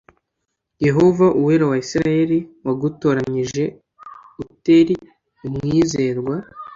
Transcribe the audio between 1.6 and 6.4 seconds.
wa Isirayeli wagutoranyije uteri umwizerwa